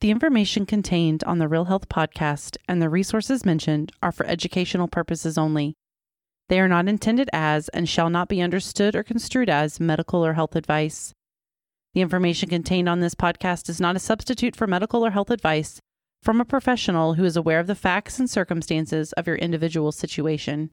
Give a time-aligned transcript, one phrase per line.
[0.00, 4.88] The information contained on the Real Health podcast and the resources mentioned are for educational
[4.88, 5.74] purposes only.
[6.48, 10.32] They are not intended as and shall not be understood or construed as medical or
[10.32, 11.12] health advice.
[11.92, 15.80] The information contained on this podcast is not a substitute for medical or health advice
[16.22, 20.70] from a professional who is aware of the facts and circumstances of your individual situation.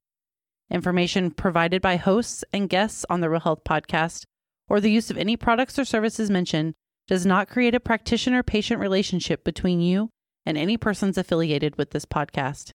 [0.72, 4.24] Information provided by hosts and guests on the Real Health podcast
[4.70, 6.76] or the use of any products or services mentioned
[7.08, 10.10] does not create a practitioner patient relationship between you
[10.46, 12.72] and any persons affiliated with this podcast.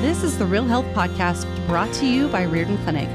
[0.00, 3.08] This is the Real Health Podcast brought to you by Riordan Clinic.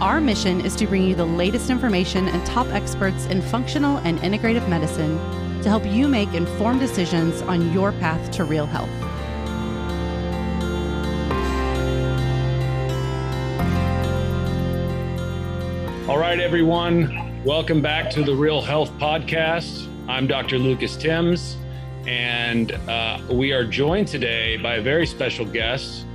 [0.00, 4.18] Our mission is to bring you the latest information and top experts in functional and
[4.20, 5.18] integrative medicine
[5.62, 9.09] to help you make informed decisions on your path to real health.
[16.10, 17.44] All right, everyone.
[17.44, 19.88] Welcome back to the Real Health Podcast.
[20.08, 20.58] I'm Dr.
[20.58, 21.56] Lucas Tims,
[22.04, 26.06] and uh, we are joined today by a very special guest,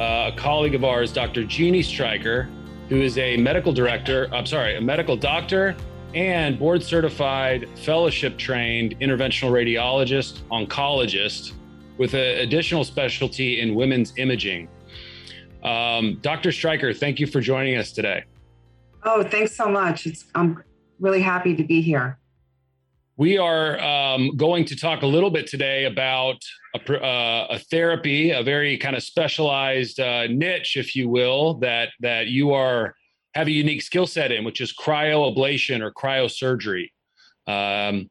[0.00, 1.44] uh, a colleague of ours, Dr.
[1.44, 2.48] Jeannie Stryker,
[2.88, 5.76] who is a medical director, I'm sorry, a medical doctor
[6.14, 11.52] and board certified, fellowship trained interventional radiologist, oncologist
[11.98, 14.70] with an additional specialty in women's imaging.
[15.62, 16.50] Um, Dr.
[16.50, 18.24] Stryker, thank you for joining us today.
[19.04, 20.06] Oh, thanks so much.
[20.06, 20.62] It's, I'm
[20.98, 22.18] really happy to be here.
[23.16, 26.36] We are um, going to talk a little bit today about
[26.74, 31.90] a, uh, a therapy, a very kind of specialized uh, niche, if you will, that
[32.00, 32.94] that you are
[33.34, 36.90] have a unique skill set in, which is cryoablation or cryosurgery.
[37.46, 38.10] Um,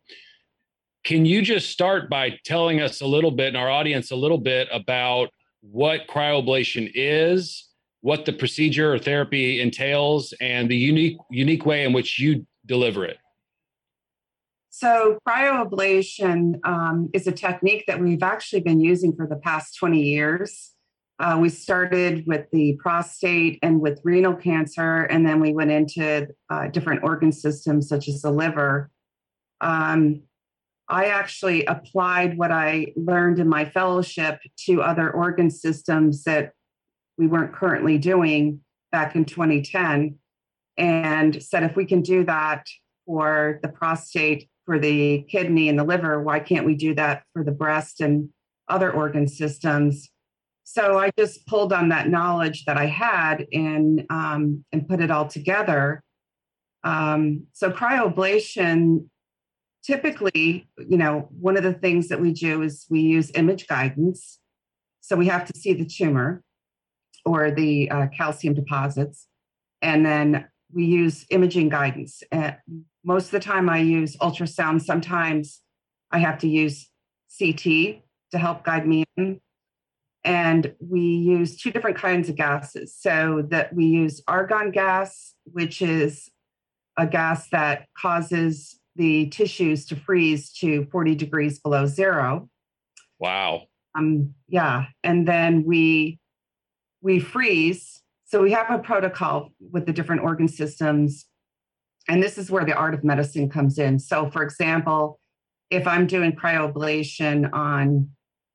[1.04, 4.38] can you just start by telling us a little bit, and our audience a little
[4.38, 7.70] bit about what cryoablation is,
[8.04, 13.06] what the procedure or therapy entails and the unique unique way in which you deliver
[13.06, 13.18] it.
[14.70, 20.02] So, cryoablation um, is a technique that we've actually been using for the past 20
[20.02, 20.72] years.
[21.18, 26.28] Uh, we started with the prostate and with renal cancer, and then we went into
[26.50, 28.92] uh, different organ systems such as the liver.
[29.62, 30.24] Um,
[30.90, 36.52] I actually applied what I learned in my fellowship to other organ systems that
[37.24, 38.60] we weren't currently doing
[38.92, 40.18] back in 2010
[40.78, 42.66] and said if we can do that
[43.06, 47.44] for the prostate for the kidney and the liver why can't we do that for
[47.46, 48.30] the breast and
[48.68, 50.10] other organ systems?
[50.66, 55.10] So i just pulled on that knowledge that i had and um, and put it
[55.10, 56.04] all together.
[56.84, 59.08] Um, so cryoablation
[59.82, 64.40] typically you know one of the things that we do is we use image guidance.
[65.00, 66.44] So we have to see the tumor
[67.26, 69.28] or the uh, calcium deposits.
[69.82, 72.24] And then we use imaging guidance.
[72.32, 72.52] Uh,
[73.04, 74.82] most of the time, I use ultrasound.
[74.82, 75.62] Sometimes
[76.12, 76.90] I have to use
[77.38, 78.02] CT
[78.32, 79.40] to help guide me in.
[80.24, 82.96] And we use two different kinds of gases.
[82.98, 86.30] So that we use argon gas, which is
[86.98, 92.50] a gas that causes the tissues to freeze to 40 degrees below zero.
[93.20, 93.64] Wow.
[93.96, 94.86] Um, yeah.
[95.04, 96.20] And then we
[97.04, 98.02] we freeze.
[98.26, 101.28] So we have a protocol with the different organ systems.
[102.08, 104.00] And this is where the art of medicine comes in.
[104.00, 105.20] So, for example,
[105.70, 108.10] if I'm doing cryoablation on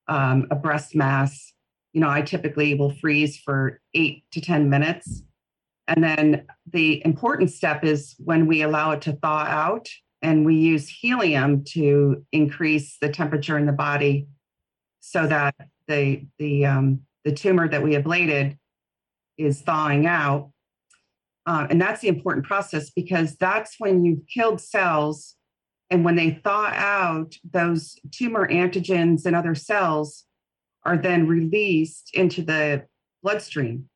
[0.07, 1.53] um, a breast mass,
[1.93, 5.23] you know, I typically will freeze for eight to 10 minutes.
[5.87, 9.89] And then the important step is when we allow it to thaw out
[10.21, 14.27] and we use helium to increase the temperature in the body
[14.99, 15.55] so that
[15.87, 18.57] the, the um, the tumor that we ablated
[19.37, 20.49] is thawing out.
[21.45, 25.35] Uh, and that's the important process because that's when you've killed cells.
[25.91, 30.25] And when they thaw out, those tumor antigens and other cells
[30.83, 32.85] are then released into the
[33.21, 33.89] bloodstream.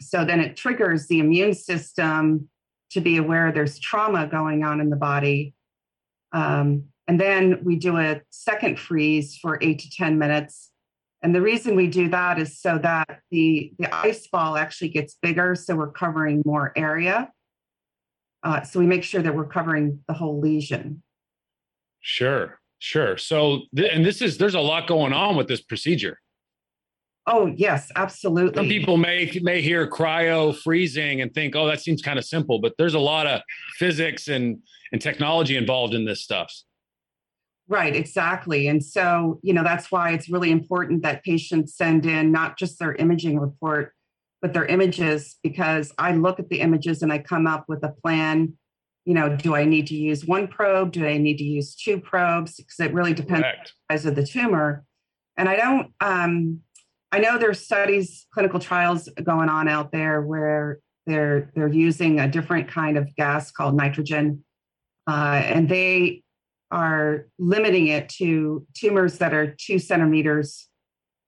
[0.00, 2.48] So then it triggers the immune system
[2.92, 5.54] to be aware there's trauma going on in the body.
[6.32, 10.70] Um, and then we do a second freeze for eight to 10 minutes
[11.24, 15.16] and the reason we do that is so that the, the ice ball actually gets
[15.22, 17.32] bigger, so we're covering more area.
[18.42, 21.02] Uh, so we make sure that we're covering the whole lesion.
[22.00, 23.16] Sure, sure.
[23.16, 26.20] So, th- and this is there's a lot going on with this procedure.
[27.26, 28.58] Oh yes, absolutely.
[28.58, 32.58] Some people may may hear cryo freezing and think, oh, that seems kind of simple,
[32.58, 33.40] but there's a lot of
[33.78, 34.58] physics and
[34.92, 36.52] and technology involved in this stuff.
[37.66, 38.68] Right, exactly.
[38.68, 42.78] And so, you know, that's why it's really important that patients send in not just
[42.78, 43.92] their imaging report,
[44.42, 47.88] but their images, because I look at the images and I come up with a
[47.88, 48.54] plan
[49.04, 50.92] you know, do I need to use one probe?
[50.92, 52.56] Do I need to use two probes?
[52.56, 53.72] Because it really depends Correct.
[53.90, 54.84] on the size of the tumor.
[55.36, 56.60] And I don't, um,
[57.12, 62.26] I know there's studies, clinical trials going on out there where they're they're using a
[62.26, 64.42] different kind of gas called nitrogen,
[65.06, 66.23] uh, and they
[66.74, 70.68] are limiting it to tumors that are two centimeters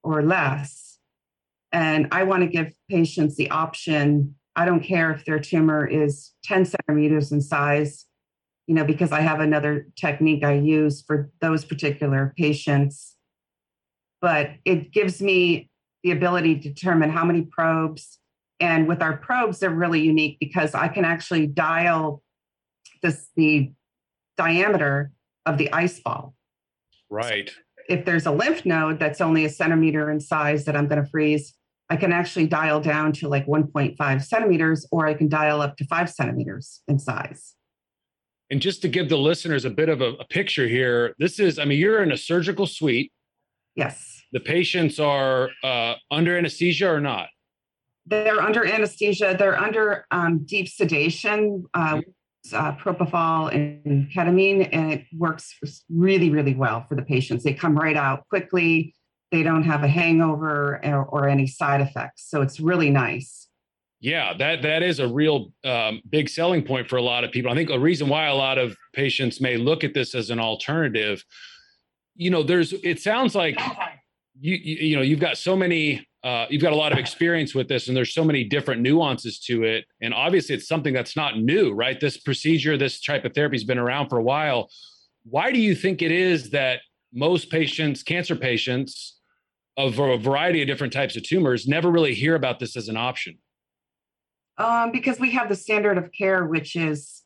[0.03, 0.99] or less.
[1.71, 4.35] And I want to give patients the option.
[4.57, 8.07] I don't care if their tumor is 10 centimeters in size,
[8.67, 13.15] you know, because I have another technique I use for those particular patients.
[14.21, 15.71] But it gives me
[16.03, 18.19] the ability to determine how many probes.
[18.59, 22.21] And with our probes, they're really unique because I can actually dial
[23.01, 23.73] this the
[24.37, 25.13] diameter
[25.47, 26.35] of the ice ball.
[27.09, 27.49] Right.
[27.49, 27.55] So
[27.89, 31.09] if there's a lymph node that's only a centimeter in size that I'm going to
[31.09, 31.55] freeze,
[31.89, 35.87] I can actually dial down to like 1.5 centimeters, or I can dial up to
[35.87, 37.55] five centimeters in size.
[38.51, 41.59] And just to give the listeners a bit of a, a picture here, this is,
[41.59, 43.13] I mean, you're in a surgical suite.
[43.77, 44.23] Yes.
[44.33, 47.29] The patients are uh, under anesthesia or not?
[48.05, 49.37] They're under anesthesia.
[49.39, 51.65] They're under um, deep sedation.
[51.75, 52.11] Uh, mm-hmm
[52.53, 55.55] uh, propofol and ketamine, and it works
[55.91, 57.45] really, really well for the patients.
[57.45, 58.95] They come right out quickly.
[59.33, 62.29] They don't have a hangover or, or any side effects.
[62.29, 63.49] So it's really nice.
[64.01, 67.51] Yeah, that that is a real um, big selling point for a lot of people.
[67.51, 70.39] I think a reason why a lot of patients may look at this as an
[70.39, 71.25] alternative.
[72.15, 72.73] You know, there's.
[72.73, 73.59] It sounds like
[74.39, 77.55] you you, you know you've got so many uh, you've got a lot of experience
[77.55, 79.85] with this and there's so many different nuances to it.
[80.03, 82.01] And obviously it's something that's not new right?
[82.01, 84.69] This procedure this type of therapy has been around for a while.
[85.23, 86.81] Why do you think it is that
[87.15, 89.21] most patients cancer patients
[89.77, 92.97] of a variety of different types of tumors never really hear about this as an
[92.97, 93.39] option?
[94.59, 97.23] Um, because we have the standard of care which is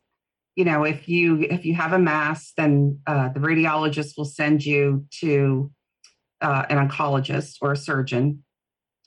[0.56, 4.62] you know if you if you have a mass then uh, the radiologist will send
[4.62, 5.70] you to
[6.42, 8.42] uh, an oncologist or a surgeon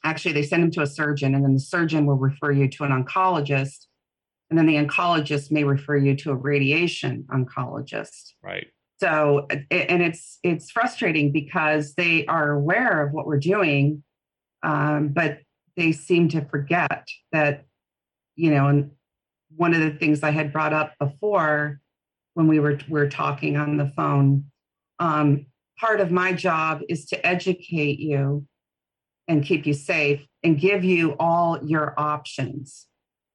[0.04, 2.84] actually they send them to a surgeon and then the surgeon will refer you to
[2.84, 3.86] an oncologist
[4.50, 8.34] and then the oncologist may refer you to a radiation oncologist.
[8.44, 8.68] Right.
[9.00, 14.04] So and it's it's frustrating because they are aware of what we're doing
[14.64, 15.40] um, but
[15.76, 17.66] they seem to forget that
[18.36, 18.92] you know and
[19.56, 21.80] one of the things i had brought up before
[22.34, 24.46] when we were were talking on the phone
[25.00, 25.46] um,
[25.80, 28.46] part of my job is to educate you
[29.28, 32.88] and keep you safe and give you all your options.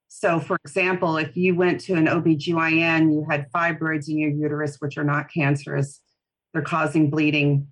[0.08, 4.76] So, for example, if you went to an OBGYN, you had fibroids in your uterus,
[4.80, 6.00] which are not cancerous,
[6.52, 7.68] they're causing bleeding.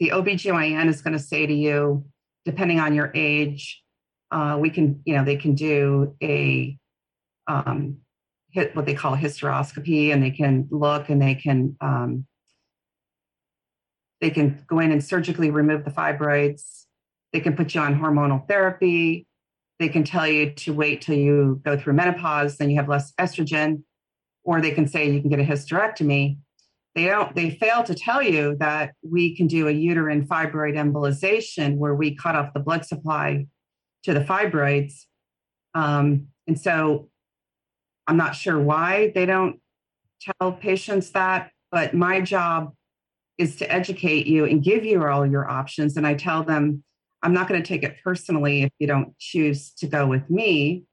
[0.00, 2.04] The OBGYN is going to say to you,
[2.44, 3.82] depending on your age,
[4.30, 6.78] uh, we can, you know, they can do a
[7.46, 7.98] um,
[8.50, 12.26] hit what they call hysteroscopy, and they can look and they can um,
[14.20, 16.84] they can go in and surgically remove the fibroids
[17.34, 19.26] they can put you on hormonal therapy.
[19.80, 23.12] They can tell you to wait till you go through menopause, then you have less
[23.20, 23.82] estrogen,
[24.44, 26.38] or they can say you can get a hysterectomy.
[26.94, 31.76] They don't, they fail to tell you that we can do a uterine fibroid embolization
[31.76, 33.48] where we cut off the blood supply
[34.04, 34.92] to the fibroids.
[35.74, 37.08] Um, and so
[38.06, 39.60] I'm not sure why they don't
[40.20, 42.74] tell patients that, but my job
[43.38, 45.96] is to educate you and give you all your options.
[45.96, 46.84] And I tell them
[47.24, 50.84] I'm not going to take it personally if you don't choose to go with me.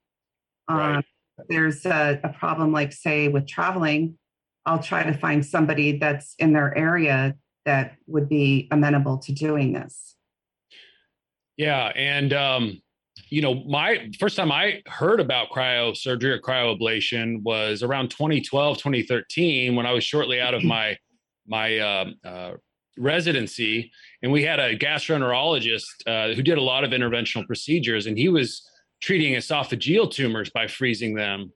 [0.69, 0.95] Right.
[0.95, 1.03] Um,
[1.49, 4.17] there's a, a problem, like, say, with traveling,
[4.65, 7.35] I'll try to find somebody that's in their area
[7.65, 10.15] that would be amenable to doing this.
[11.57, 11.91] Yeah.
[11.95, 12.81] And, um,
[13.29, 19.75] you know, my first time I heard about cryosurgery or cryoablation was around 2012, 2013,
[19.75, 20.97] when I was shortly out of my
[21.47, 22.51] my uh, uh,
[23.01, 23.91] residency,
[24.21, 28.29] and we had a gastroenterologist uh, who did a lot of interventional procedures, and he
[28.29, 28.67] was
[29.01, 31.51] treating esophageal tumors by freezing them.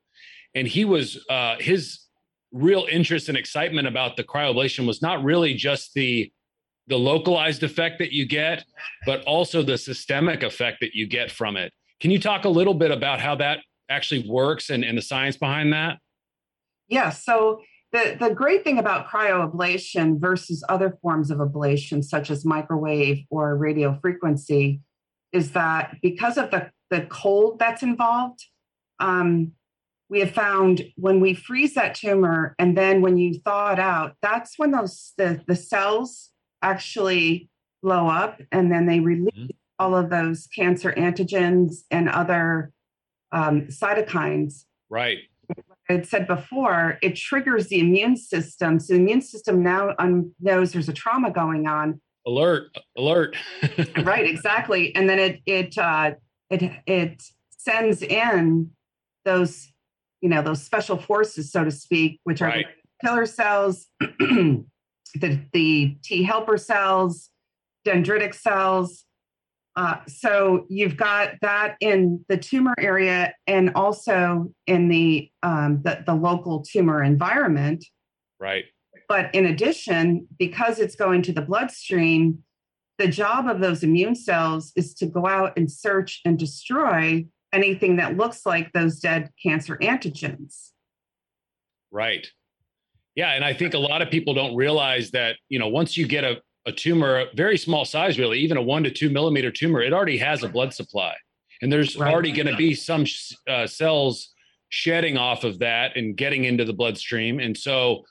[0.56, 2.00] And he was uh, his
[2.52, 6.32] real interest and excitement about the cryoablation was not really just the
[6.88, 8.64] the localized effect that you get,
[9.08, 11.74] but also the systemic effect that you get from it.
[12.00, 13.60] Can you talk a little bit about how that
[13.90, 15.98] actually works and, and the science behind that?
[16.88, 17.10] Yeah.
[17.10, 17.62] So
[17.92, 23.56] the, the great thing about cryoablation versus other forms of ablation, such as microwave or
[23.56, 24.82] radio frequency,
[25.32, 28.44] is that because of the, the cold that's involved,
[29.00, 29.52] um,
[30.10, 34.16] we have found when we freeze that tumor and then when you thaw it out,
[34.22, 36.30] that's when those the, the cells
[36.62, 37.50] actually
[37.82, 39.50] blow up and then they release mm-hmm.
[39.80, 42.72] all of those cancer antigens and other
[43.32, 44.66] um, cytokines.
[44.90, 45.20] Right
[45.90, 48.80] I said before, it triggers the immune system.
[48.80, 52.02] So the immune system now un- knows there's a trauma going on.
[52.26, 52.76] Alert!
[52.98, 53.38] Alert!
[54.04, 54.96] right, exactly.
[54.96, 56.14] And then it it uh,
[56.50, 57.24] it it
[57.58, 58.72] sends in
[59.26, 59.72] those
[60.22, 62.66] you know those special forces, so to speak, which are right.
[63.04, 64.66] killer cells, the
[65.54, 67.30] the T helper cells,
[67.86, 69.05] dendritic cells,
[69.76, 76.04] uh, so you've got that in the tumor area and also in the, um, the,
[76.06, 77.86] the local tumor environment.
[78.40, 78.66] Right.
[79.08, 82.40] But in addition, because it's going to the bloodstream,
[82.98, 87.98] the job of those immune cells is to go out and search and destroy anything
[87.98, 90.72] that looks like those dead cancer antigens.
[91.92, 92.28] Right.
[93.16, 96.08] Yeah, and I think a lot of people don't realize that, you know, once you
[96.08, 99.82] get a, a tumor, very small size, really, even a one to two millimeter tumor,
[99.82, 101.14] it already has a blood supply.
[101.62, 102.12] And there's right.
[102.12, 103.06] already going to be some
[103.48, 104.34] uh, cells
[104.70, 107.40] shedding off of that and getting into the bloodstream.
[107.40, 108.04] And so,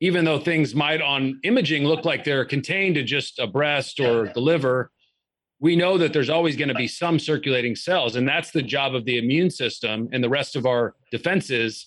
[0.00, 4.30] even though things might on imaging look like they're contained to just a breast or
[4.34, 4.90] the liver,
[5.58, 8.14] we know that there's always going to be some circulating cells.
[8.14, 11.86] And that's the job of the immune system and the rest of our defenses.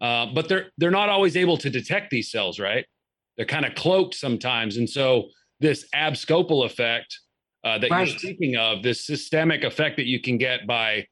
[0.00, 2.86] Uh, but they're they're not always able to detect these cells, right?
[3.36, 4.76] They're kind of cloaked sometimes.
[4.76, 7.18] And so this abscopal effect
[7.64, 8.08] uh, that right.
[8.08, 11.06] you're speaking of, this systemic effect that you can get by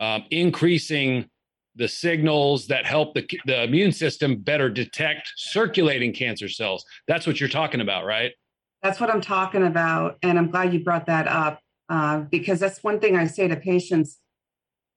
[0.00, 1.28] um, increasing
[1.76, 6.84] the signals that help the, the immune system better detect circulating cancer cells.
[7.08, 8.32] That's what you're talking about, right?
[8.82, 10.18] That's what I'm talking about.
[10.22, 13.56] And I'm glad you brought that up uh, because that's one thing I say to
[13.56, 14.18] patients.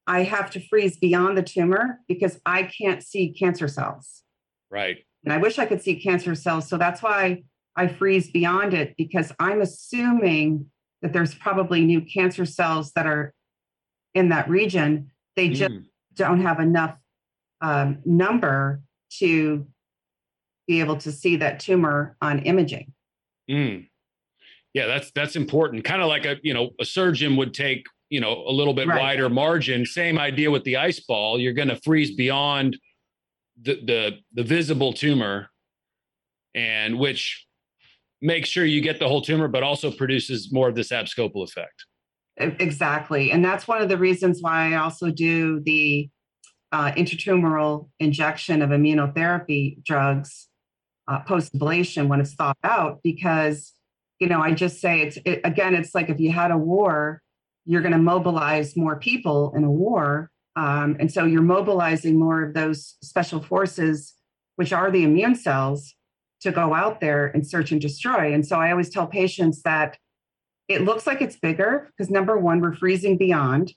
[0.05, 4.23] I have to freeze beyond the tumor because I can't see cancer cells.
[4.69, 4.97] Right.
[5.23, 6.69] And I wish I could see cancer cells.
[6.69, 7.43] So that's why
[7.77, 13.33] I freeze beyond it because I'm assuming that there's probably new cancer cells that are
[14.15, 15.11] in that region.
[15.35, 15.85] They just mm.
[16.15, 16.97] don't have enough
[17.61, 18.81] um, number
[19.19, 19.67] to
[20.67, 22.93] be able to see that tumor on imaging.
[23.49, 23.87] Mm.
[24.73, 25.85] Yeah, that's that's important.
[25.85, 28.87] Kind of like a you know a surgeon would take you know a little bit
[28.87, 28.99] right.
[28.99, 29.85] wider margin.
[29.85, 31.39] Same idea with the ice ball.
[31.39, 32.77] You're going to freeze beyond
[33.61, 35.49] the the the visible tumor,
[36.53, 37.46] and which
[38.21, 41.85] make sure you get the whole tumor, but also produces more of this abscopal effect.
[42.37, 43.31] Exactly.
[43.31, 46.09] And that's one of the reasons why I also do the
[46.71, 50.47] uh, intratumoral injection of immunotherapy drugs
[51.07, 53.73] uh, post ablation when it's thought out, because,
[54.19, 57.21] you know, I just say it's, it, again, it's like if you had a war,
[57.65, 60.29] you're going to mobilize more people in a war.
[60.55, 64.13] Um, and so you're mobilizing more of those special forces,
[64.57, 65.93] which are the immune cells,
[66.41, 68.33] to go out there and search and destroy.
[68.33, 69.97] And so I always tell patients that
[70.67, 73.73] it looks like it's bigger because number one, we're freezing beyond.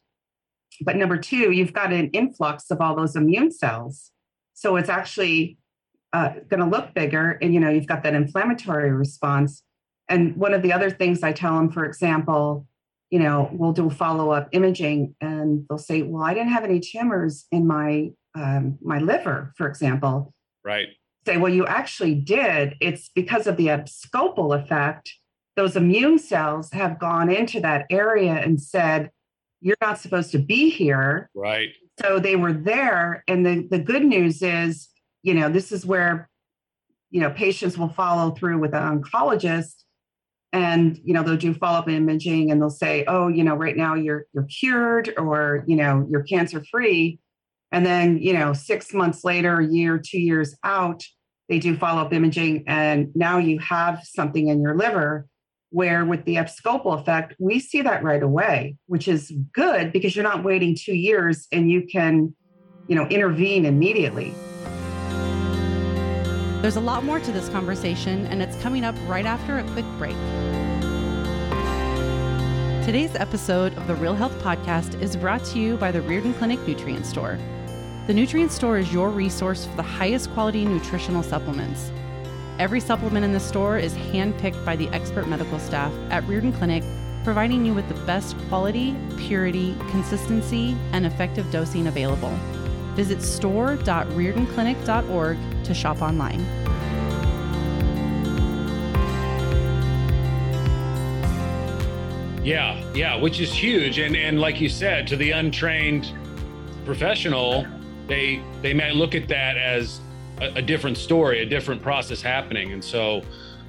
[0.82, 4.10] But number two, you've got an influx of all those immune cells.
[4.54, 5.58] So it's actually
[6.12, 7.38] uh, going to look bigger.
[7.42, 9.62] And, you know, you've got that inflammatory response.
[10.08, 12.66] And one of the other things I tell them, for example,
[13.10, 16.80] you know, we'll do follow up imaging and they'll say, well, I didn't have any
[16.80, 20.32] tumors in my um, my liver, for example.
[20.64, 20.88] Right
[21.26, 22.76] say, well, you actually did.
[22.80, 25.12] It's because of the abscopal effect.
[25.56, 29.10] Those immune cells have gone into that area and said,
[29.60, 31.28] you're not supposed to be here.
[31.34, 31.70] Right.
[32.00, 33.22] So they were there.
[33.28, 34.88] And the, the good news is,
[35.22, 36.30] you know, this is where,
[37.10, 39.84] you know, patients will follow through with an oncologist
[40.52, 43.94] and, you know, they'll do follow-up imaging and they'll say, oh, you know, right now
[43.94, 47.18] you're you're cured or, you know, you're cancer free
[47.72, 51.04] and then, you know, six months later, a year, two years out,
[51.48, 52.64] they do follow up imaging.
[52.66, 55.26] And now you have something in your liver
[55.70, 60.24] where, with the abscopal effect, we see that right away, which is good because you're
[60.24, 62.34] not waiting two years and you can,
[62.88, 64.34] you know, intervene immediately.
[66.60, 69.86] There's a lot more to this conversation, and it's coming up right after a quick
[69.96, 70.16] break.
[72.84, 76.60] Today's episode of the Real Health Podcast is brought to you by the Riordan Clinic
[76.66, 77.38] Nutrient Store.
[78.06, 81.92] The Nutrient Store is your resource for the highest quality nutritional supplements.
[82.58, 86.82] Every supplement in the store is handpicked by the expert medical staff at Riordan Clinic,
[87.24, 92.36] providing you with the best quality, purity, consistency, and effective dosing available.
[92.96, 96.40] Visit store.riordanclinic.org to shop online.
[102.42, 103.98] Yeah, yeah, which is huge.
[103.98, 106.10] And and like you said, to the untrained
[106.84, 107.66] professional,
[108.10, 110.00] they they may look at that as
[110.40, 113.22] a, a different story, a different process happening, and so.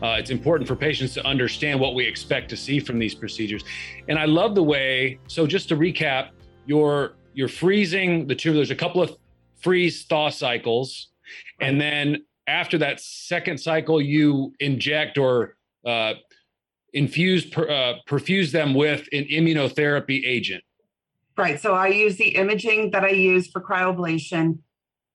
[0.04, 3.64] Uh, it's important for patients to understand what we expect to see from these procedures.
[4.08, 5.20] And I love the way.
[5.28, 6.30] So just to recap,
[6.66, 8.56] you're you're freezing the tumor.
[8.56, 9.16] There's a couple of
[9.60, 11.10] freeze thaw cycles.
[11.60, 15.56] And then after that second cycle, you inject or
[15.86, 16.14] uh,
[16.94, 20.64] infuse, per, uh, perfuse them with an immunotherapy agent.
[21.38, 21.60] Right.
[21.60, 24.60] So I use the imaging that I use for cryoablation,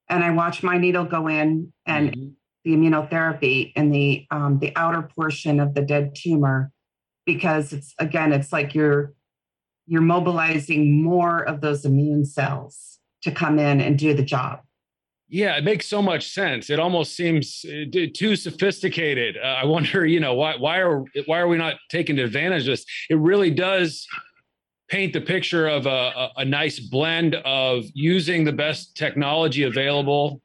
[0.09, 2.29] and I watch my needle go in and mm-hmm.
[2.65, 6.73] the immunotherapy in the um, the outer portion of the dead tumor,
[7.27, 9.13] because it's again, it's like you're
[9.87, 14.61] you're mobilizing more of those immune cells to come in and do the job.
[15.29, 16.71] Yeah, it makes so much sense.
[16.71, 17.65] It almost seems
[18.15, 19.37] too sophisticated.
[19.37, 22.69] Uh, I wonder, you know, why why are why are we not taking advantage of
[22.69, 22.85] this?
[23.11, 24.07] It really does
[24.89, 30.41] paint the picture of a, a, nice blend of using the best technology available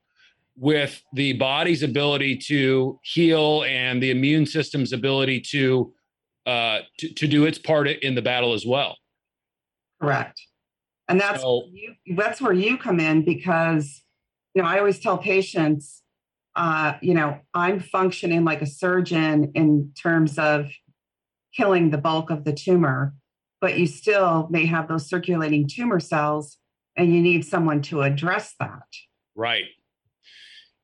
[0.58, 5.94] with the body's ability to heal and the immune system's ability to
[6.48, 8.98] uh, to, to do its part in the battle as well.
[10.02, 10.42] Correct,
[11.08, 14.02] and that's so, you, that's where you come in because
[14.54, 16.02] you know, I always tell patients,
[16.56, 20.70] uh, you know, I'm functioning like a surgeon in terms of
[21.56, 23.14] killing the bulk of the tumor,
[23.62, 26.58] but you still may have those circulating tumor cells
[26.98, 28.84] and you need someone to address that.
[29.36, 29.66] Right.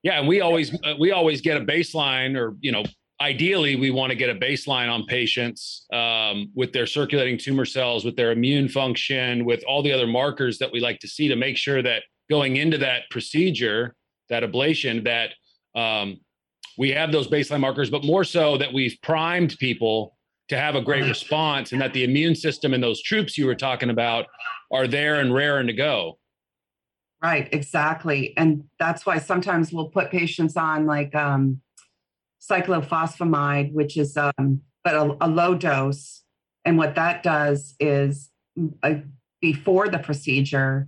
[0.03, 2.85] Yeah, and we always uh, we always get a baseline, or you know,
[3.19, 8.05] ideally we want to get a baseline on patients um, with their circulating tumor cells,
[8.05, 11.35] with their immune function, with all the other markers that we like to see to
[11.35, 13.95] make sure that going into that procedure,
[14.29, 15.33] that ablation, that
[15.79, 16.19] um,
[16.77, 20.16] we have those baseline markers, but more so that we've primed people
[20.49, 23.55] to have a great response and that the immune system and those troops you were
[23.55, 24.25] talking about
[24.71, 26.17] are there and raring to go.
[27.21, 28.33] Right, exactly.
[28.37, 31.61] And that's why sometimes we'll put patients on like um,
[32.39, 36.23] cyclophosphamide, which is um, but a, a, low dose.
[36.63, 38.29] And what that does is
[38.83, 38.95] uh,
[39.41, 40.87] before the procedure,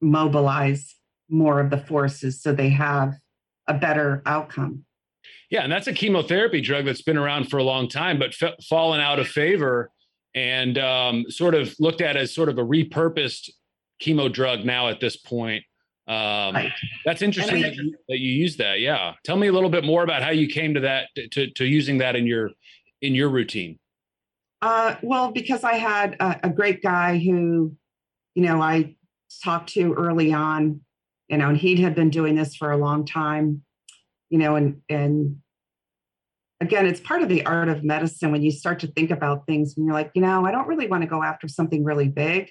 [0.00, 0.96] mobilize
[1.30, 3.14] more of the forces so they have
[3.66, 4.83] a better outcome.
[5.54, 8.54] Yeah, and that's a chemotherapy drug that's been around for a long time, but f-
[8.68, 9.92] fallen out of favor
[10.34, 13.50] and um, sort of looked at as sort of a repurposed
[14.02, 15.62] chemo drug now at this point.
[16.08, 16.72] Um, right.
[17.04, 18.80] That's interesting that you, that you use that.
[18.80, 21.64] Yeah, tell me a little bit more about how you came to that to, to
[21.64, 22.50] using that in your
[23.00, 23.78] in your routine.
[24.60, 27.76] Uh, well, because I had a, a great guy who,
[28.34, 28.96] you know, I
[29.44, 30.80] talked to early on,
[31.28, 33.62] you know, and he had been doing this for a long time,
[34.30, 35.36] you know, and and
[36.64, 39.74] again, it's part of the art of medicine when you start to think about things
[39.76, 42.50] and you're like, you know, I don't really want to go after something really big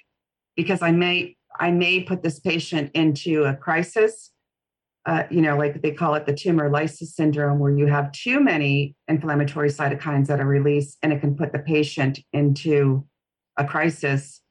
[0.55, 4.31] because I may I may put this patient into a crisis.
[5.05, 8.39] Uh, you know, like they call it the tumor lysis syndrome, where you have too
[8.39, 13.05] many inflammatory cytokines that are released, and it can put the patient into
[13.57, 14.43] a crisis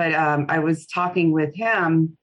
[0.00, 2.16] but um, I was talking with him,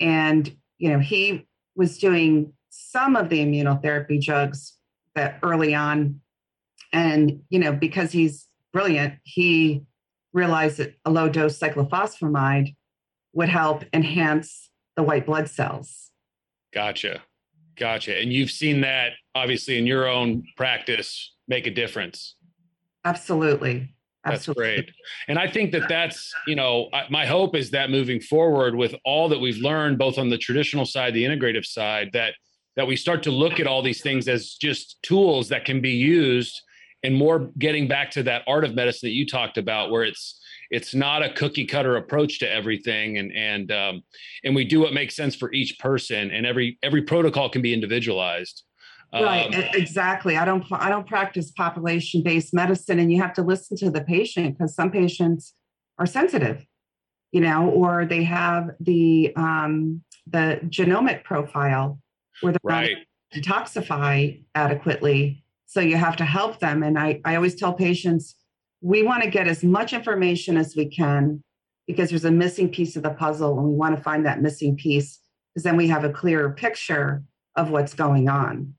[0.00, 4.77] and you know he was doing some of the immunotherapy drugs
[5.42, 6.20] early on,
[6.92, 9.82] and you know because he's brilliant, he
[10.32, 12.74] realized that a low dose cyclophosphamide
[13.32, 16.10] would help enhance the white blood cells.
[16.72, 17.22] Gotcha.
[17.76, 18.18] Gotcha.
[18.18, 22.34] And you've seen that obviously in your own practice make a difference.
[23.04, 23.94] Absolutely.
[24.24, 24.64] Absolutely.
[24.64, 24.94] That's great.
[25.28, 29.28] And I think that that's, you know, my hope is that moving forward with all
[29.28, 32.34] that we've learned, both on the traditional side, the integrative side, that
[32.78, 35.90] that we start to look at all these things as just tools that can be
[35.90, 36.62] used
[37.02, 40.40] and more getting back to that art of medicine that you talked about, where it's
[40.70, 43.18] it's not a cookie cutter approach to everything.
[43.18, 44.02] And and um,
[44.44, 47.74] and we do what makes sense for each person and every every protocol can be
[47.74, 48.62] individualized.
[49.12, 50.36] Right um, exactly.
[50.36, 54.02] I don't i don't practice population based medicine and you have to listen to the
[54.02, 55.54] patient because some patients
[55.98, 56.64] are sensitive
[57.32, 61.98] you know or they have the um the genomic profile
[62.40, 62.96] where they're right.
[63.34, 68.34] not detoxify adequately so you have to help them and i i always tell patients
[68.80, 71.42] we want to get as much information as we can
[71.86, 74.76] because there's a missing piece of the puzzle and we want to find that missing
[74.76, 75.20] piece
[75.52, 77.22] because then we have a clearer picture
[77.56, 78.74] of what's going on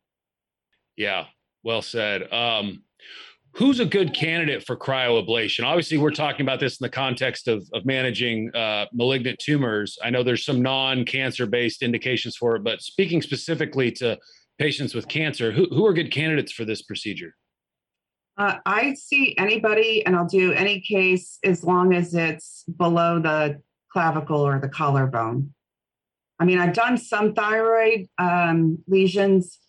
[1.00, 1.28] yeah,
[1.64, 2.32] well said.
[2.32, 2.84] Um,
[3.54, 5.66] who's a good candidate for cryoablation?
[5.66, 9.98] Obviously, we're talking about this in the context of, of managing uh, malignant tumors.
[10.04, 14.18] I know there's some non-cancer based indications for it, but speaking specifically to
[14.58, 17.36] patients with cancer, who, who are good candidates for this procedure?
[18.38, 23.62] Uh, I see anybody, and I'll do any case as long as it's below the
[23.92, 25.54] clavicle or the collarbone.
[26.40, 29.60] I mean, I've done some thyroid um, lesions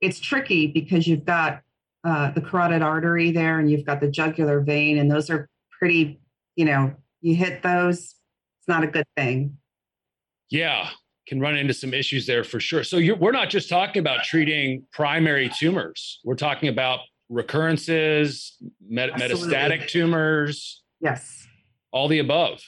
[0.00, 1.60] it's tricky because you've got
[2.04, 6.20] uh, the carotid artery there and you've got the jugular vein, and those are pretty,
[6.56, 9.56] you know, you hit those, it's not a good thing.
[10.50, 10.90] Yeah.
[11.26, 12.82] can run into some issues there for sure.
[12.82, 16.20] So we're not just talking about treating primary tumors.
[16.24, 18.56] We're talking about recurrences,
[18.88, 20.82] met- metastatic tumors.
[21.00, 21.46] Yes.
[21.92, 22.62] All the above.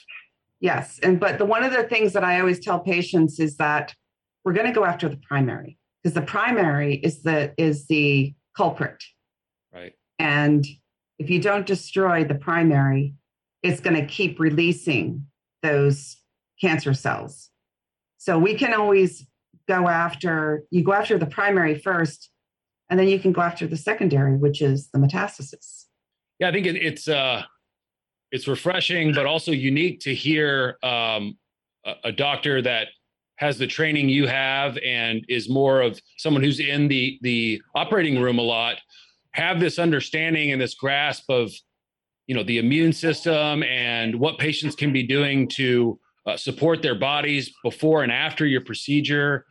[0.59, 0.99] Yes.
[1.01, 3.95] And but the one of the things that I always tell patients is that
[4.45, 9.03] we're going to go after the primary because the primary is the is the culprit.
[10.21, 10.67] And
[11.17, 13.15] if you don't destroy the primary,
[13.63, 15.25] it's going to keep releasing
[15.63, 16.15] those
[16.61, 17.49] cancer cells.
[18.19, 19.25] So we can always
[19.67, 22.29] go after you go after the primary first
[22.91, 25.85] and then you can go after the secondary which is the metastasis
[26.39, 27.43] yeah i think it, it's uh
[28.31, 31.37] it's refreshing but also unique to hear um,
[31.85, 32.87] a, a, doctor that
[33.35, 38.19] has the training you have and is more of someone who's in the the operating
[38.19, 38.77] room a lot
[39.33, 41.51] have this understanding and this grasp of
[42.27, 46.95] you know the immune system and what patients can be doing to uh, support their
[46.95, 49.45] bodies before and after your procedure.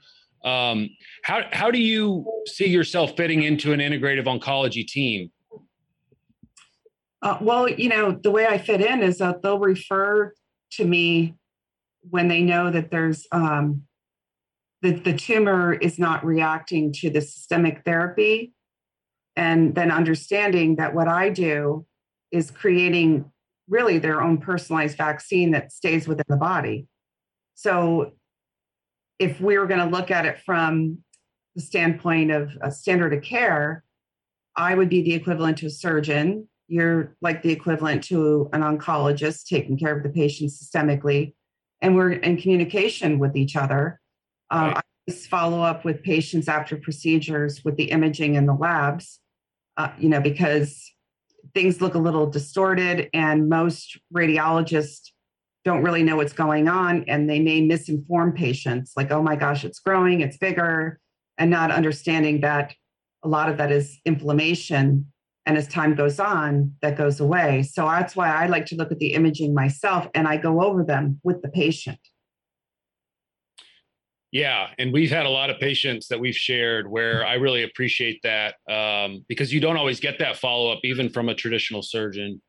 [0.45, 0.89] Um,
[1.23, 5.31] how how do you see yourself fitting into an integrative oncology team?
[7.23, 10.33] Uh, well, you know, the way I fit in is that they'll refer
[10.73, 11.35] to me
[12.09, 13.83] when they know that there's um,
[14.83, 18.53] that the tumor is not reacting to the systemic therapy,
[19.41, 21.87] and then understanding that what I do
[22.31, 23.25] is creating
[23.69, 26.87] really their own personalized vaccine that stays within the body.
[27.55, 28.13] So,
[29.19, 30.99] if we were going to look at it from
[31.55, 33.83] the standpoint of a standard of care,
[34.57, 39.45] I would be the equivalent to a surgeon you're like the equivalent to an oncologist
[39.47, 41.35] taking care of the patient systemically
[41.83, 44.01] and we're in communication with each other
[44.51, 44.85] um, right.
[45.09, 49.20] i follow up with patients after procedures with the imaging in the labs
[49.81, 50.93] uh, you know because
[51.55, 55.11] things look a little distorted and most radiologists
[55.65, 59.65] don't really know what's going on and they may misinform patients like oh my gosh
[59.65, 61.01] it's growing it's bigger
[61.39, 62.75] and not understanding that
[63.23, 65.07] a lot of that is inflammation
[65.47, 67.63] and as time goes on, that goes away.
[67.63, 70.85] So that's why I like to look at the imaging myself and I go over
[70.85, 71.99] them with the patient.
[74.33, 78.21] Yeah, and we've had a lot of patients that we've shared where I really appreciate
[78.23, 82.41] that um, because you don't always get that follow up, even from a traditional surgeon.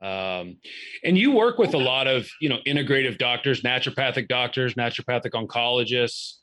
[0.00, 0.58] Um,
[1.02, 6.34] and you work with a lot of you know integrative doctors, naturopathic doctors, naturopathic oncologists.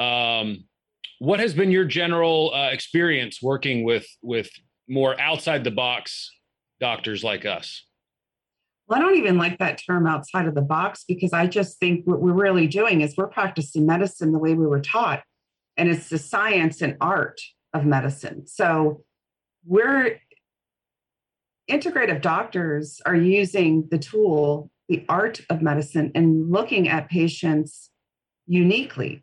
[0.00, 0.64] Um,
[1.18, 4.50] what has been your general uh, experience working with with
[4.88, 6.30] more outside the box
[6.80, 7.87] doctors like us?
[8.88, 12.06] Well, I don't even like that term outside of the box because I just think
[12.06, 15.22] what we're really doing is we're practicing medicine the way we were taught.
[15.76, 17.40] And it's the science and art
[17.74, 18.46] of medicine.
[18.46, 19.04] So
[19.66, 20.20] we're
[21.70, 27.90] integrative doctors are using the tool, the art of medicine, and looking at patients
[28.46, 29.22] uniquely.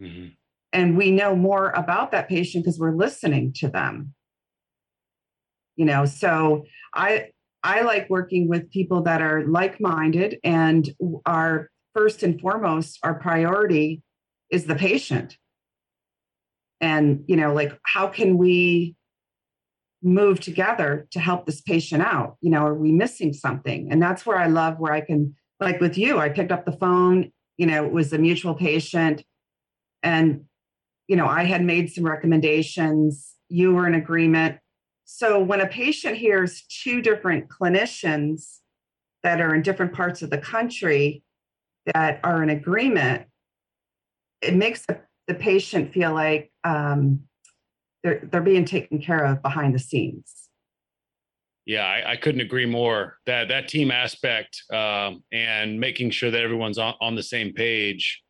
[0.00, 0.28] Mm-hmm.
[0.72, 4.14] And we know more about that patient because we're listening to them
[5.76, 6.64] you know so
[6.94, 7.26] i
[7.64, 10.90] i like working with people that are like-minded and
[11.26, 14.02] our first and foremost our priority
[14.50, 15.38] is the patient.
[16.80, 18.96] And you know like how can we
[20.02, 22.36] move together to help this patient out?
[22.40, 23.90] You know are we missing something?
[23.90, 26.72] And that's where i love where i can like with you i picked up the
[26.72, 29.24] phone you know it was a mutual patient.
[30.02, 30.44] And
[31.08, 33.32] you know i had made some recommendations.
[33.48, 34.58] You were in agreement
[35.04, 38.58] so when a patient hears two different clinicians
[39.22, 41.22] that are in different parts of the country
[41.92, 43.26] that are in agreement,
[44.40, 47.20] it makes the, the patient feel like um,
[48.02, 50.32] they're they're being taken care of behind the scenes.
[51.66, 53.18] Yeah, I, I couldn't agree more.
[53.26, 58.22] That that team aspect um, and making sure that everyone's on, on the same page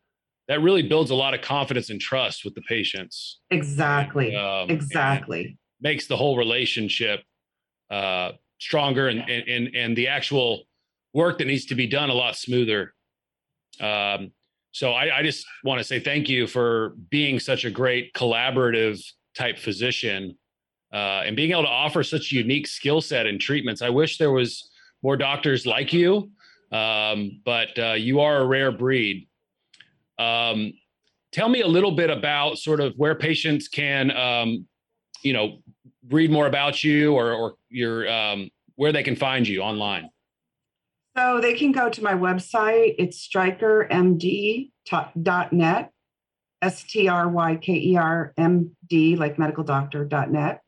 [0.46, 3.40] that really builds a lot of confidence and trust with the patients.
[3.50, 4.36] Exactly.
[4.36, 7.22] Um, exactly makes the whole relationship
[7.90, 10.64] uh, stronger and, and and the actual
[11.12, 12.94] work that needs to be done a lot smoother.
[13.80, 14.32] Um,
[14.72, 19.00] so I, I just want to say thank you for being such a great collaborative
[19.36, 20.36] type physician
[20.92, 23.82] uh, and being able to offer such a unique skill set and treatments.
[23.82, 24.70] I wish there was
[25.02, 26.30] more doctors like you,
[26.72, 29.28] um, but uh, you are a rare breed.
[30.18, 30.72] Um,
[31.30, 34.66] tell me a little bit about sort of where patients can um,
[35.24, 35.58] you know
[36.10, 40.10] read more about you or or your um, where they can find you online?
[41.16, 42.94] So they can go to my website.
[42.98, 45.90] It's strykermd.net,
[46.62, 50.60] S T R Y K E R M D, like medical doctor.net.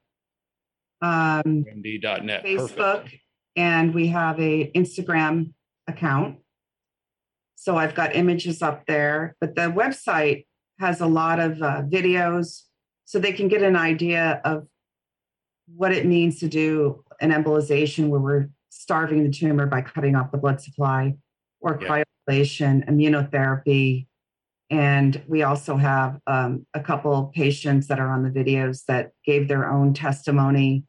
[1.03, 2.45] Um, MD.net.
[2.45, 3.23] Facebook, Perfect.
[3.57, 5.53] and we have a Instagram
[5.87, 6.39] account.
[7.57, 10.47] So I've got images up there, but the website
[10.79, 12.66] has a lot of uh, videos
[13.07, 14.67] so they can get an idea of
[15.75, 20.31] what it means to do an embolization where we're starving the tumor by cutting off
[20.31, 21.15] the blood supply
[21.61, 22.05] or yeah.
[22.29, 24.07] cryoablation, immunotherapy.
[24.69, 29.49] And we also have um, a couple patients that are on the videos that gave
[29.49, 30.85] their own testimony,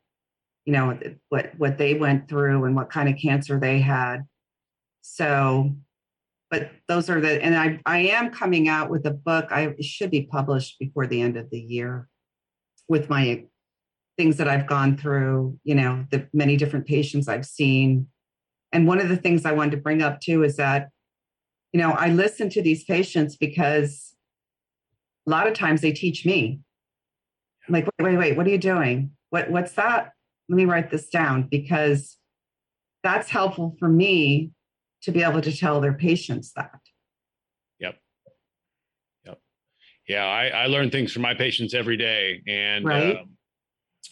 [0.65, 0.97] you know,
[1.29, 4.25] what, what they went through and what kind of cancer they had.
[5.01, 5.75] So,
[6.49, 9.47] but those are the, and I, I am coming out with a book.
[9.51, 12.07] I should be published before the end of the year
[12.87, 13.45] with my
[14.17, 18.07] things that I've gone through, you know, the many different patients I've seen.
[18.71, 20.89] And one of the things I wanted to bring up too is that,
[21.73, 24.15] you know, I listen to these patients because
[25.27, 26.59] a lot of times they teach me.
[27.67, 29.11] I'm like, wait, wait, wait, what are you doing?
[29.29, 30.13] What what's that?
[30.47, 32.17] Let me write this down because
[33.03, 34.51] that's helpful for me
[35.07, 36.81] to be able to tell their patients that.
[37.79, 37.95] Yep.
[39.25, 39.39] Yep.
[40.09, 42.41] Yeah, I, I learn things from my patients every day.
[42.45, 43.15] And right.
[43.15, 43.37] Um,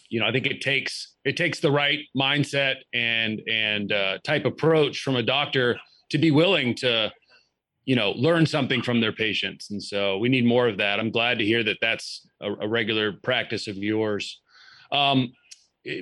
[0.08, 4.46] you know, I think it takes it takes the right mindset and and uh, type
[4.46, 5.78] approach from a doctor
[6.12, 7.12] to be willing to,
[7.84, 9.70] you know, learn something from their patients.
[9.70, 10.98] And so we need more of that.
[10.98, 14.40] I'm glad to hear that that's a, a regular practice of yours.
[14.92, 15.32] Um,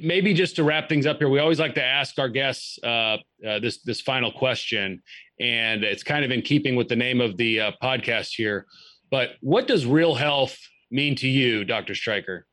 [0.02, 3.18] maybe just to wrap things up here, we always like to ask our guests uh,
[3.46, 5.02] uh, this this final question,
[5.40, 8.66] and it's kind of in keeping with the name of the uh, podcast here.
[9.10, 10.58] But what does real health
[10.90, 11.94] mean to you, Dr.
[11.94, 12.46] Stryker?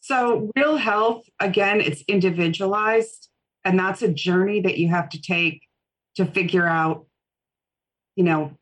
[0.00, 3.28] So, real health, again, it's individualized.
[3.64, 5.60] And that's a journey that you have to take
[6.16, 7.06] to figure out,
[8.16, 8.56] you know,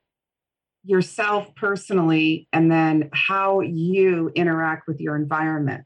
[0.85, 5.85] yourself personally, and then how you interact with your environment.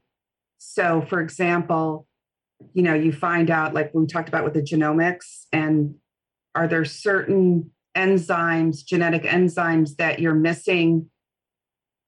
[0.65, 2.07] So, for example,
[2.73, 5.95] you know, you find out, like we talked about with the genomics, and
[6.55, 11.09] are there certain enzymes, genetic enzymes that you're missing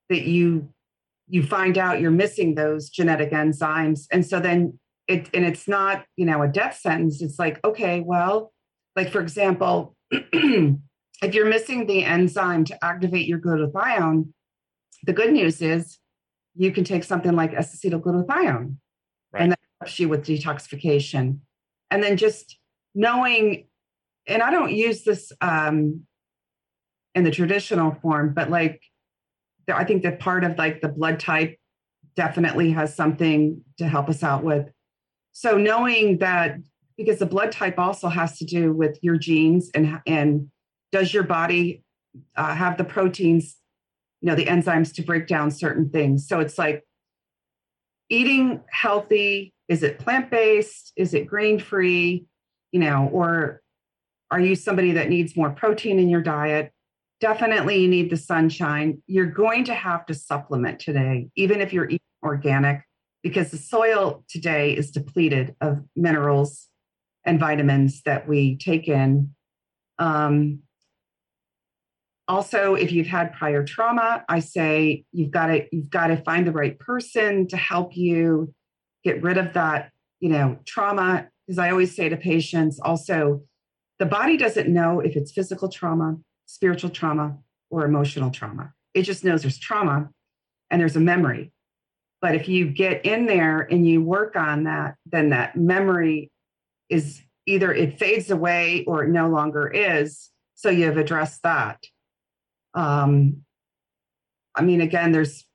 [0.10, 0.70] that you
[1.28, 4.06] you find out you're missing those genetic enzymes?
[4.12, 7.22] And so then it and it's not you know a death sentence.
[7.22, 8.54] It's like okay well
[8.96, 14.30] like for example if you're missing the enzyme to activate your glutathione
[15.04, 16.00] the good news is
[16.56, 18.76] you can take something like acetylglutathione
[19.32, 19.42] right.
[19.42, 21.40] and that helps you with detoxification
[21.92, 22.58] and then just
[22.94, 23.68] knowing
[24.28, 26.02] and i don't use this um
[27.14, 28.82] in the traditional form but like
[29.74, 31.58] I think that part of like the blood type
[32.16, 34.68] definitely has something to help us out with.
[35.32, 36.58] So knowing that
[36.98, 40.50] because the blood type also has to do with your genes and and
[40.92, 41.84] does your body
[42.38, 43.58] uh, have the proteins,
[44.22, 46.28] you know, the enzymes to break down certain things.
[46.28, 46.84] So it's like
[48.10, 49.54] eating healthy.
[49.68, 50.94] Is it plant based?
[50.96, 52.26] Is it grain free?
[52.72, 53.62] You know, or
[54.32, 56.72] are you somebody that needs more protein in your diet?
[57.20, 59.02] definitely you need the sunshine.
[59.08, 62.82] You're going to have to supplement today, even if you're eating organic,
[63.24, 66.68] because the soil today is depleted of minerals
[67.26, 69.34] and vitamins that we take in.
[69.98, 70.60] Um,
[72.28, 76.48] also, if you've had prior trauma, I say you've got to you've got to find
[76.48, 78.54] the right person to help you
[79.04, 81.28] get rid of that, you know, trauma.
[81.46, 83.42] Because I always say to patients, also,
[84.00, 87.38] the body doesn't know if it's physical trauma, spiritual trauma
[87.70, 88.74] or emotional trauma.
[88.96, 90.10] It just knows there's trauma
[90.72, 91.52] and there's a memory.
[92.22, 96.32] But if you get in there and you work on that, then that memory
[96.90, 100.32] is either it fades away or it no longer is.
[100.56, 101.84] So you have addressed that.
[102.76, 103.44] Um,
[104.54, 105.46] I mean, again, there's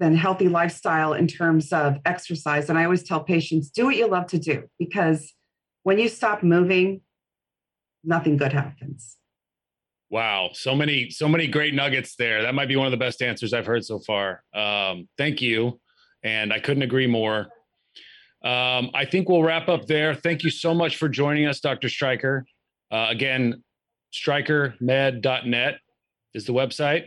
[0.00, 2.70] then healthy lifestyle in terms of exercise.
[2.70, 5.34] And I always tell patients do what you love to do because
[5.82, 7.02] when you stop moving,
[8.02, 9.16] nothing good happens.
[10.08, 12.42] Wow, so many, so many great nuggets there.
[12.42, 14.42] That might be one of the best answers I've heard so far.
[14.52, 15.78] Um, thank you,
[16.24, 17.46] and I couldn't agree more.
[18.42, 20.14] Um, I think we'll wrap up there.
[20.14, 21.88] Thank you so much for joining us, Dr.
[21.88, 22.44] Stryker.
[22.90, 23.62] Uh, again,
[24.12, 25.76] strykermd.net
[26.34, 27.06] is the website.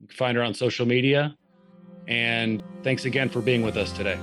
[0.00, 1.36] You can find her on social media.
[2.08, 4.18] And thanks again for being with us today.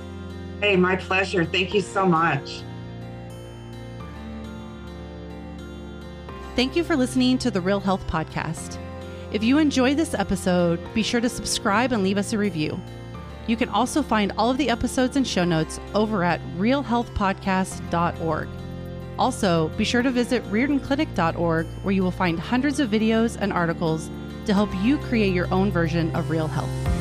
[0.60, 1.44] Hey, my pleasure.
[1.44, 2.62] Thank you so much.
[6.56, 8.78] Thank you for listening to the Real Health Podcast.
[9.32, 12.78] If you enjoyed this episode, be sure to subscribe and leave us a review.
[13.46, 18.48] You can also find all of the episodes and show notes over at realhealthpodcast.org.
[19.20, 24.10] Also, be sure to visit riordanclinic.org where you will find hundreds of videos and articles
[24.46, 26.99] to help you create your own version of real health.